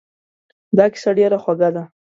[0.77, 1.83] دا کیسه ډېره خوږه ده.